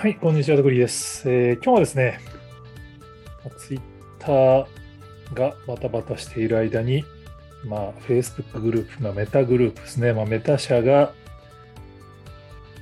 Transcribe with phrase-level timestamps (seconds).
[0.00, 1.30] はい、こんにちは、ドグリです。
[1.30, 2.20] えー今日はですね、
[3.58, 3.80] ツイッ
[4.18, 4.66] ター
[5.34, 7.04] がバタバタしている間に、
[7.66, 11.12] まあ、Facebook グループ、まあ、メタグループですね、まあ、メタ社が、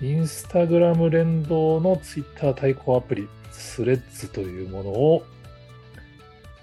[0.00, 5.24] インスタグラム連動のツイッター対抗アプリ、スレッズというものを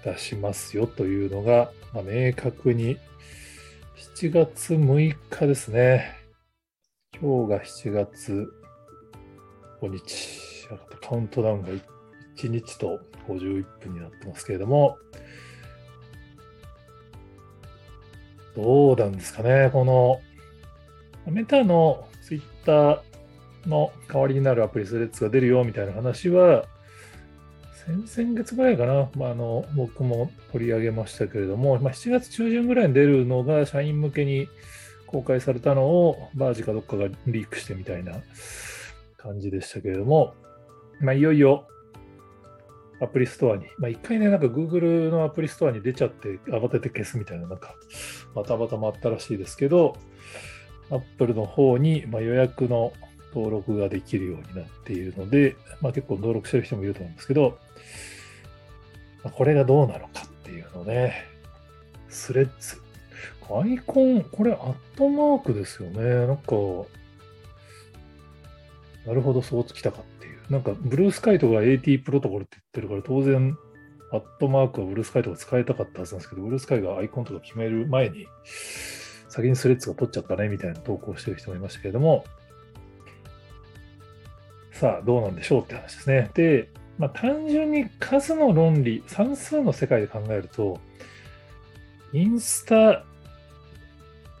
[0.06, 2.96] 出しますよというのが、まあ、明確に
[4.16, 6.16] 7月6日ですね。
[7.20, 8.48] 今日が7月
[9.82, 10.45] 5日、
[11.00, 11.68] カウントダウンが
[12.36, 14.98] 1日と51分になってますけれども、
[18.54, 20.20] どうなんですかね、この
[21.26, 26.64] メタのツイッターの代わりになるアプリスレッズが出るよみたいな話は、
[28.06, 34.48] 先々月ぐらいかな、まあ、あの僕も取り上げましたけれども、まあ、7月中旬ぐらいに出るのが社員向けに
[35.06, 38.14] 公開されたのをバージかどっかがリークしてみたいな
[39.16, 40.34] 感じでしたけれども、
[41.00, 41.66] まあ、いよいよ
[43.00, 47.74] アプリストアに、まあ、一回ね、なんか Google のアプリストアに出ちゃって慌てて消すみたいな、なんか
[48.34, 49.96] バタバタもあったらしいですけど、
[50.90, 52.92] Apple の方にまあ予約の
[53.34, 57.58] 登録ができるようになっているので、まあ、結構登録してる人もいると思うんですけど、
[59.22, 61.24] まあこれがどうなのかっていうのね、
[62.08, 62.80] スレッズ。
[63.48, 66.26] アイコン、これアットマークですよね。
[66.26, 66.56] なんか、
[69.06, 70.15] なるほど、そうきたかっていう。
[70.50, 73.56] なんか、ブルースカイトが AT プロトコルって言ってるから、当然、
[74.12, 78.26] アットマークはブルースカイトが使いたかったはずなんですけど、ブルースカイがアイコンとか決める前に、
[79.28, 82.24] 先にスレッズが取っちゃったねみたいな投稿してる人もいましたけれども、
[84.72, 86.30] さあ、どうなんでしょうって話ですね。
[86.34, 90.80] で、まあ、単純に数の論理、算数の世界で考えると、
[92.12, 93.04] インスタ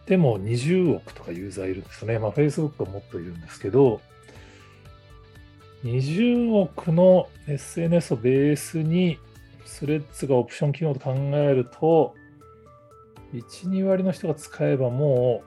[0.06, 2.18] でも20億とかユーザーいるんですよね。
[2.18, 4.00] まあ、Facebook はもっといるんですけど、
[5.84, 9.18] 20億の SNS をベースに
[9.64, 12.14] スレッズがオプション機能と考えると、
[13.34, 15.42] 1、2割の人が使えばも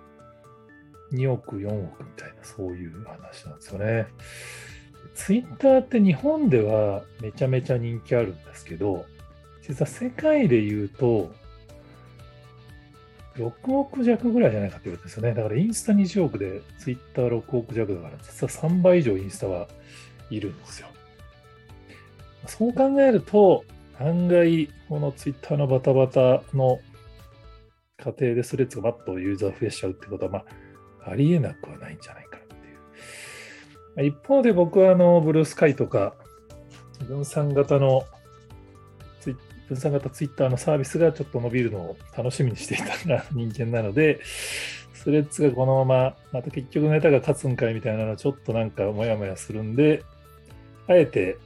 [1.12, 4.08] う2億、4億みたいな、そういう話なんですよね。
[5.16, 9.06] ツイッターって日本ではめちゃめちゃ人気あるんですけど、
[9.62, 11.32] 実は世界で言うと、
[13.36, 15.34] 6億弱ぐらいじゃないかって言われてるんですよね。
[15.34, 19.68] だからインスタ20億でツイッター6億弱だから、実は3倍以上インスタは
[20.30, 20.88] いるんですよ。
[22.48, 23.64] そう考えると、
[24.00, 26.80] 案外、このツイッターのバタバタの
[27.98, 30.40] 過程でスレッズがバッとユーザー増やしちゃうってことは、ま
[31.06, 32.48] あ、ありえなくはないんじゃないかなっ
[33.96, 34.08] ていう。
[34.08, 36.16] 一方で僕はあの、ブルースカイとか、
[37.08, 38.04] 分散型の
[39.70, 44.20] 分散型ツイッターのサービスがちょっと伸びるのを楽しみにしていた人間なので、
[44.96, 50.04] スレッズがこのまま、また結局ネタが勝つんかいみたいなのはちょっとなんかモヤモヤするんで、
[50.90, 51.38] あえて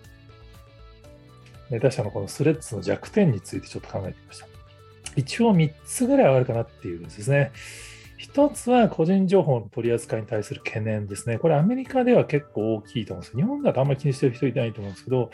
[1.69, 4.47] ネタ社のこのスレッズの弱点についてちょっと考えてみました。
[5.15, 7.51] 一応3つぐらいはあるかなっていうんですね。
[8.17, 11.37] 一つは個人情報の取り扱いに対する懸念ですね。
[11.39, 15.29] これアメリカでは結構大きいと思うんです、日本だとあんまり気にしてる人いないと思うんですけど、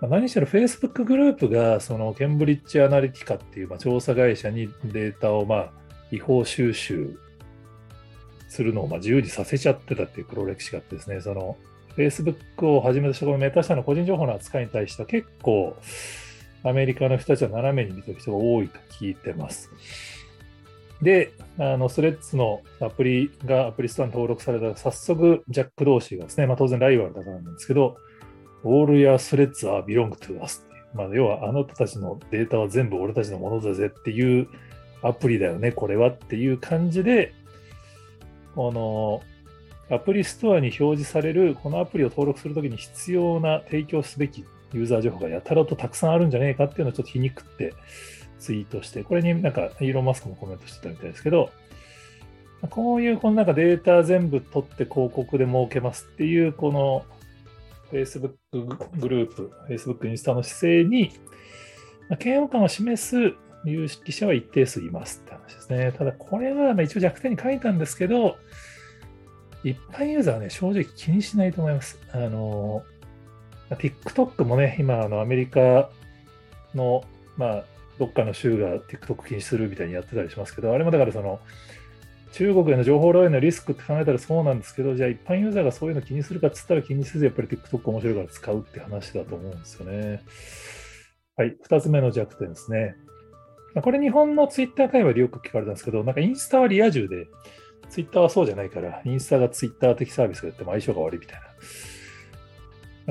[0.00, 5.72] 何しろ Facebook グループがそのケンブリッジアナリティカっていうまあ調査会社にデータをまあ
[6.10, 7.16] 違法収集
[8.48, 11.56] するのをまあ自由にさせちゃってたっていう黒歴史があってですね、その
[11.98, 15.76] Facebook をはじめとしたこのメタ社の個人情報の扱いに対しては結構
[16.62, 19.70] アメリカの人たちは斜めに見てる人が多いと聞いてます。
[21.02, 27.96] で、あのスレッズのアプリがアプリストアに登録されたら早速ジャック同士がですね、まあ、当然ライバルだからなんですけど、
[28.64, 30.64] All your threads are belong to us。
[30.94, 34.48] まあ、要はあなたたちのデータは全部俺たちのものだぜっていう
[35.02, 37.32] アプリだよね、これはっていう感じで、
[38.54, 39.22] この
[39.90, 47.72] アプリストアに表示されるこのアプリを登録するときに必要な提供すべきユーザー情報がやたらとたくさんあるんじゃねえかっていうのをちょっと皮肉って
[48.38, 51.50] ツイートして、これになんかイーロン・マスクもコメントしてたみたいですけど、
[52.70, 57.04] こういうこのなんかデータ全部取って広告で儲けますっていうこの
[57.92, 58.34] Facebook
[58.98, 61.12] グループ、Facebook インスタの姿勢に
[62.22, 63.34] 嫌悪感を示す
[63.64, 65.92] 有識者は一定数いますって話ですね。
[65.92, 68.36] ただこれは一応弱点に書いたんですけど、
[69.64, 71.98] 一般ユーザーはね、正直気にしないと思います。
[72.12, 72.84] あの、
[73.70, 75.90] TikTok もね、今、あのアメリカ
[76.74, 77.04] の、
[77.36, 77.64] まあ、
[77.98, 81.40] どっかの州が TikTok 禁止するみたいにやってたりしますけど、あれもだからその、
[82.32, 90.22] 中国への情報漏洩のリスクって考えたらそうなんですけど、じゃあ一般ユーザーがそういうの気にするかっつったら気にせず、やっぱり TikTok 面白いから使うって話だと思うんですよね。
[91.36, 92.96] はい、二つ目の弱点ですね。
[93.82, 97.26] これ日本のツイッター界隈でよく聞かれたんですけど、なんかインスタはリア充で、
[97.90, 101.48] ツイッターはそうじゃないから、インスタがツイッター的サービスがやっても相性が悪いみたいな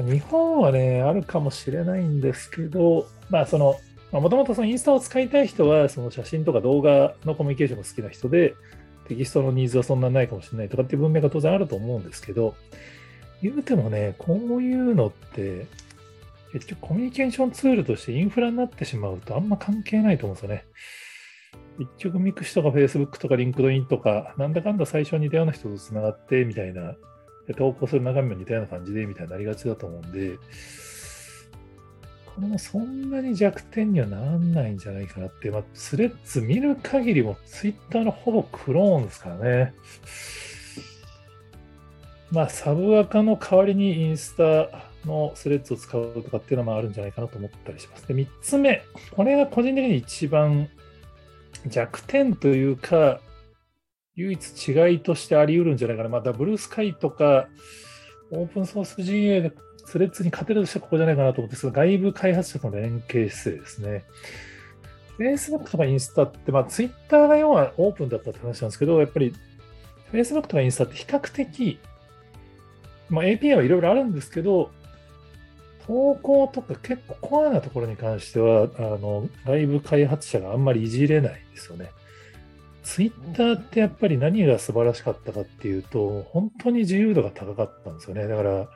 [0.04, 3.76] 日本はね、あるかもしれないんですけど、まあその、
[4.12, 8.54] もともとそのインスタを使いたい人は、その写真とか動画のコミュニケーションが好きな人で、
[9.08, 12.56] テキストのニーズはそんなないかもしれないとかっていう文脈が当然あると思うんですけど、
[13.42, 15.66] 言うてもね、こういうのって、
[16.54, 20.66] 結局コミュニケーションツールとしてインフラになってしまうとあんま関係ないと思うんですよね。
[21.78, 26.96] 結局ミクシとか Facebook とか LinkedIn とか、なんだかんだ最初に似たような人と繋がってみたいな、
[27.56, 30.38] 投稿する中身も似たような感じでみたいになりがちだと思うんで、
[32.26, 39.74] これもそんなに弱点にはならないんじゃないかなって、まあ、スレッズ見る限りも Twitter のほぼクローンですからね。
[42.32, 44.70] まあ、サブアカの代わりにインスタ
[45.08, 48.08] のスレッズを使うとかっていうのもあるんじゃないかなと思ったりします。
[48.08, 50.70] で、3つ目、これが個人的に一番
[51.69, 53.19] 弱点というか、
[54.16, 56.10] 唯一違いとしてあり得るんじゃないかな。
[56.10, 57.48] また、ブルースカイとか、
[58.31, 59.52] オープンソース GA で
[59.86, 64.06] スレッズに勝てるとしたらここじゃないかなと思って、その外部開発者との連携姿勢ですね。
[65.18, 69.34] Facebook とかインスタって、まあ、Twitter が要はオープンだったって話なんですけど、やっぱり
[70.12, 71.80] Facebook とかインスタって比較的、
[73.10, 74.72] まあ、API はいろいろあるんですけど、
[75.88, 81.92] 投稿とか結構コアなところに関しては、あの、外部開発者があんまりいじれないですよね。
[82.84, 88.28] ツイッターってやっぱり何が素晴らしかったかっていうと、本当に自由度が高かったんですよね。
[88.28, 88.69] だから、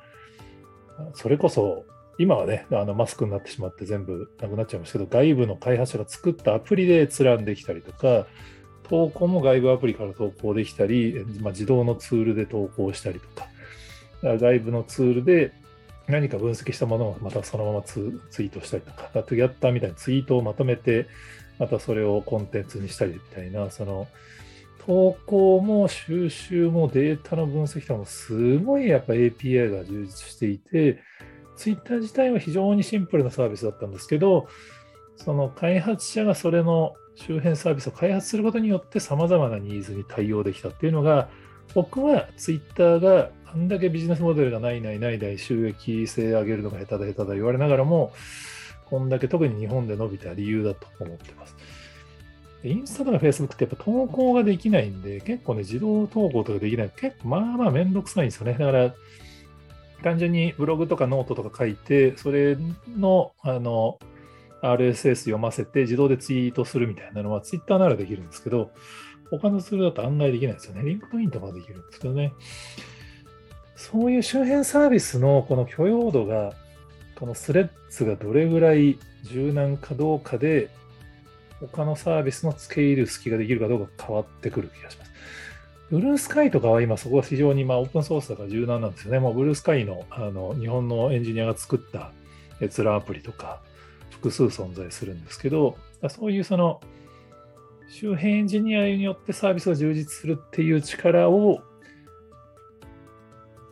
[1.14, 1.86] それこそ、
[2.18, 8.28] 今はね、あのマスクになってしまって全部なくなっちゃいましたけど、外部の開発者が作ったアプリで閲覧できたりとか、
[8.84, 13.48] 投稿も外部アプリから投稿できたり、まあ、自動のツールで投稿したりとか、
[14.38, 15.54] 外部のツールで
[16.08, 21.08] 何か分析したものをまたそのままツイートしたりとか、トゥギャッターみたいなツイートをまとめて、
[21.60, 24.08] またそれをコンテンツにしたりみたいな、その
[24.86, 31.02] 投稿も収集もデータの分析とかもすごいやっぱ API が充実していて、
[31.56, 34.48] ツイッター自体は非常にシンプルなサービスだったんですけど、
[35.18, 41.30] その開発者がそれの周辺サービスを開発することによって様々なニーズに対応できたっていうのが、
[41.76, 48.14] 僕はツイッターがあんだけビジネスモデルがないないないない収益性上げるのが下手だ下手だ言われながらも、
[48.86, 51.56] こんだけ特に日本で伸びた理由だと思ってます。
[52.64, 56.92] インスタとかフェイスブックってやっぱ投稿ができないんで、結構ね、自動投稿とかできない。
[56.96, 58.54] 結構まあまあめんどくさいんですよね。
[58.54, 58.94] だから、
[60.04, 62.58] 単純にブログとかノートとか書いて、それ
[62.98, 64.00] の、あの、
[64.62, 68.72] RSS 読ませて自動でツイートするみたいなのは Twitter ならできるんですけど、
[69.32, 70.84] 他のツールだとあんまできないですよね。
[70.84, 72.34] リンクトインとかできるんですけどね。
[73.76, 76.54] そういう周辺サービスのこの許容度が、
[77.16, 80.70] このスレッズがどれぐらい柔軟かどうかで、
[81.60, 85.12] 他のサービスの付け入る隙ができるかどうか変わってくる気がします。
[85.92, 89.20] ブルースカイとかは今そこは非常にまあオープンソースだから柔軟なんですよね。
[89.20, 92.12] もうブルースカイのあの日本のエンジニアが作った
[92.62, 93.62] 閲覧アプリとか
[94.10, 95.78] 複数存在するんですけど、
[96.10, 96.80] そういうその
[97.90, 101.62] 周辺エンジニアによってサービスが充実するっていう力を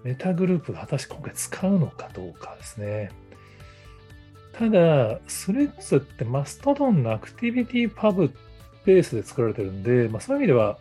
[0.04, 3.12] メタグループが果たして今回使うのかどうかですね。
[4.54, 8.34] ただ、スレッズってマストドンのアクティビティパブ
[8.86, 10.78] ベースで作られてるんで、まあ、そういう意味では、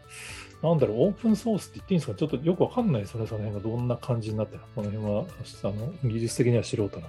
[0.62, 2.19] なんだろう、オープンソースって言っていいんですか？
[2.19, 5.25] ちょっとよくわかんないですよね、その辺がどんな感じになってるこの辺は、
[5.62, 7.09] あの技術的には素人なんで。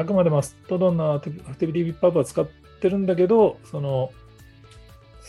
[0.00, 2.48] あくまでマストドンのアクティビティパブは使っ
[2.80, 4.12] てるんだけど、その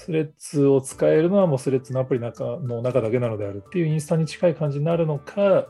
[0.06, 5.68] スレッズを使えるのはもうスレッズのアプリの中の中だけなのであるっていうインスタに近い感じになるのか、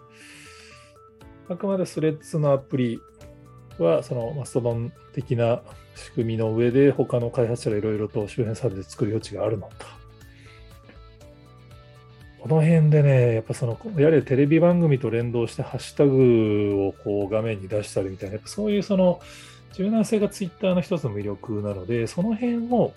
[1.49, 3.01] あくまでスレッズのアプリ
[3.79, 5.61] はそのマストドン的な
[5.95, 9.97] 仕組みの上で他の開発者がいろいろと周辺サービス作る余地があるのか。
[12.39, 19.19] この辺でね、やっぱその、やはりテレビ番組と連動してハッシュタグをこう画面に出したりみたいな、そういうその
[19.73, 22.93] 柔軟性がツイッターの一つの魅力なので、その辺を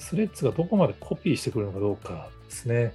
[0.00, 2.92] スレッズがどこまでコピーしてくるのかどうかですね。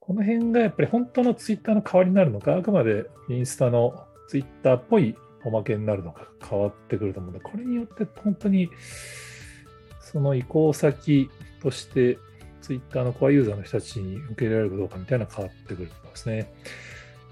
[0.00, 8.70] この辺がやっぱり本当のツイッターの代わりになるのか、あくまでインスタのツイッターっぽいおまけになるのか変わってくると思うので、これによって本当に
[10.00, 11.30] その移行先
[11.62, 12.18] として
[12.62, 16.52] ツイッターのコアユーザーの人たちに受け入れられるかどうかみたいなのが変わってくると思いますね。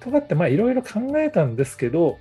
[0.01, 2.19] とかってまあいろいろ考えたんですけど、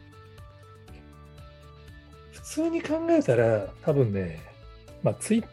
[2.31, 4.39] 普通に考えたら多分ね、
[5.03, 5.45] まあ、ツイッ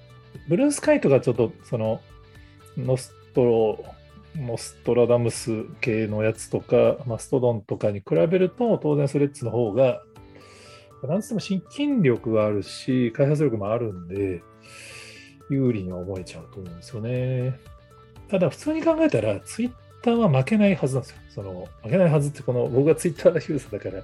[0.49, 2.01] ブルースカイとかちょっとその
[2.77, 3.85] ノストロ、
[4.37, 10.03] ノストラダムス系のやつとか、マストドンとかに比べると、当然スレッズの方が、
[11.03, 14.43] なんつっても親近力があるし、開発力もあるんで、
[15.51, 17.59] 有利に思えちゃうと思うんですよね。
[18.29, 19.73] ただ、普通に考えたら、ツイッ
[20.03, 21.17] ターは負けないはずなんですよ。
[21.31, 24.03] その負けないはずって、この僕がツイッターユーザーだから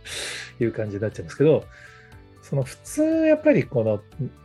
[0.61, 1.65] いう感じになっちゃうんですけど、
[2.43, 4.01] その普通やっぱりこの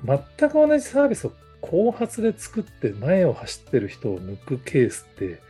[0.06, 1.32] 全く同じサービスを
[1.63, 5.41] 後発で作って前を走ってる人を抜くケースって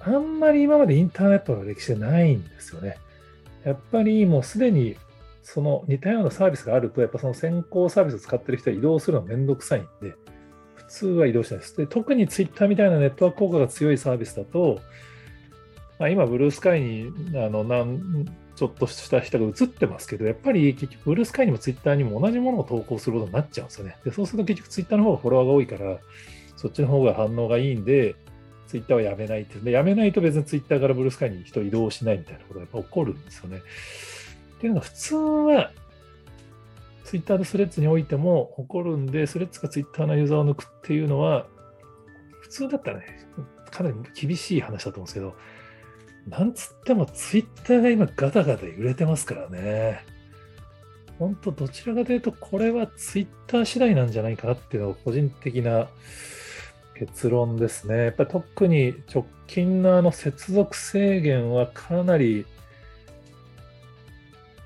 [0.00, 2.96] あんまり今までインターネットの歴史でないんですよね。
[3.64, 4.96] やっぱりもうすでに
[5.42, 10.14] その似たようなサービスがあると、やっぱその先行サービスを使ってる人は移動するのめんどくさいんで、
[10.74, 11.76] 普通は移動しないです。
[11.76, 14.80] で特にツイッターみたいなネットワーク効果が強いサービスだと、
[15.98, 23.96] まあ、今、ブルースカイにあのなんちょっとした人が映ってますけど、やっぱり結局、ブルースカイにもツイッターにも同じものを投稿することになっちゃうんですよね。
[24.04, 25.98] でそうすると結局、ツイッターの方がフォロワーが多いから、
[26.56, 28.14] そっちの方が反応がいいんで、
[28.66, 29.58] ツイッターはやめないって。
[29.58, 33.58] で、やめないと別にツイッターからブルースカイに人移動しないみたいなことがやっぱ起こるんですよね。
[33.58, 35.72] っていうのが普通は、
[37.04, 41.46] ツイッターでスレッズにおいても起こるんで、スレッズがツイッターのユーザーを抜くっていうのは、
[42.40, 43.06] 普通だったらね、
[43.70, 45.34] かなり厳しい話だと思うんですけど、
[46.28, 50.04] なんつってもツイッターが今ガタガタ揺れてますからね。
[51.18, 55.88] 本当どちらかというと、これはツイッター次第なんじゃないかなっていうのが個人的な
[56.94, 57.96] 結論ですね。
[58.04, 62.46] やっぱり特に直近のあの接続制限はかなり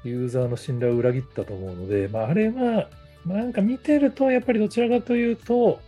[0.05, 2.89] ユーザーの信頼を裏切ったと思うので、まあ、あれは
[3.25, 5.81] なんか見てるとやっぱりどちらかというと、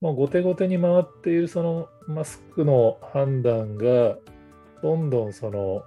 [0.00, 4.16] もう後手後手に回っているそのマスクの判断が
[4.82, 5.84] どんどんその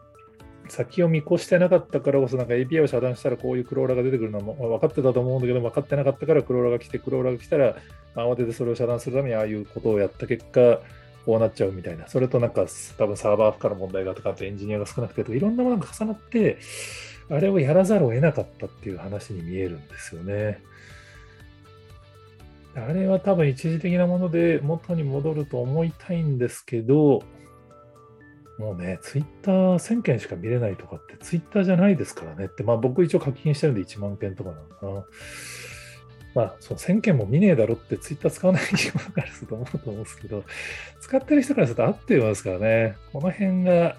[0.69, 7.75] 先を見越してなかったからこそ、なんか API を遮断したらこういうクローラーが出てくるのも分かってたと思うんだけど、分かってなかったからクローラーが来て、クローラーが来たら、
[8.15, 10.79] 慌ててそれを遮断するためにああいうことをやった結果、
[11.25, 12.07] こうなっちゃうみたいな。
[12.07, 12.65] それとなんか
[12.97, 16.57] 多分サーバー負荷の問題がとか、あとエンジニアが少なくてとか、いろんなものが重なって、
[17.29, 20.61] あれをやらざるを得なかったっていう話に見えるんですよね。
[22.75, 27.21] あれは多分一時的なもので元に戻ると思いたいんですけど、
[28.57, 35.05] もうね、ツイッター1000件しか見れないとかってツイッターじゃないですからねって、まあ僕一応課金してるんで1万件とかなのかな。
[36.35, 40.43] まあ、その1000件も見ねえだろってツイッター使わない人からすると思うと思うんですけど、
[40.99, 43.97] 使ってる人からすると合ってますからね、この辺が、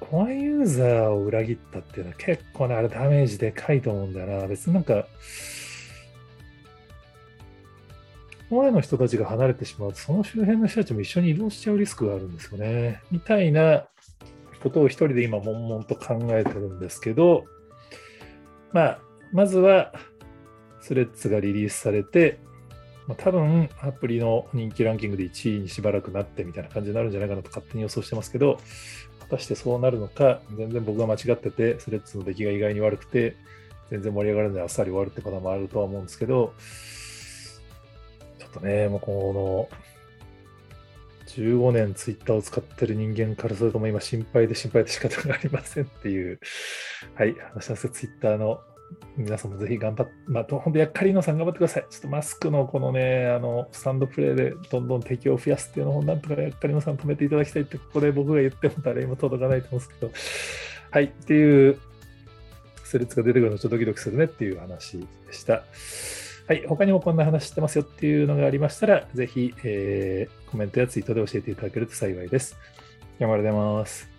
[0.00, 4.46] コアユーザーを裏切ったっていうのは結構ね、あれダメージでかいと思うんだよな。
[4.46, 5.06] 別になんか、
[8.56, 13.02] 前の人たちが離れてしまうと、その周辺の人たちも一緒に移動しちゃうリスクがあるんですよね。
[13.10, 13.86] みたいな
[14.62, 17.44] ことを一人で今、悶々と考えてるんですけど、
[18.72, 18.98] まあ、
[19.32, 19.92] まずは、
[20.80, 22.40] スレッズがリリースされて、
[23.06, 28.58] まあ、多分アプリの人気ランキングで1位にしばらくなってみたいな感じになるんじゃないかなと勝手に予想してますけど、
[29.20, 33.36] 果たしてそうなるのか、全然僕が間違ってて、スレッズの出来が意外に悪くて、
[33.90, 36.54] 全然盛り上がらないあっさり終わるってパターンもあるとは思うんですけど、
[38.52, 39.78] とね、もうこの、
[41.26, 46.38] 15年ツイッターを使ってる人間からするとも今心配で心配で仕方がありませんっていう、
[47.14, 48.60] はい、話なんですツイッターの
[49.16, 51.86] 皆さんもぜひ頑張って、まあ、本当やっかりのさん頑張ってください。
[51.90, 60.12] ちょっとマスクのこのね、あの、スタンドプレイでどんどん敵を増やすっていうのをなんとかやっかりのさん止めていただきたいって、ここで僕が言っても誰も届かないと思うんですけど、
[60.90, 61.78] はい、っていう、
[62.84, 65.64] スレッズが出てくるのちょっとドキドキするねっていう話でした。
[66.46, 72.56] はい、他にもこんな話してますよっていうのがありましたら、ぜひ、えー、コメントやツイートで教えていただけると幸いです。
[73.18, 74.11] 山田でます。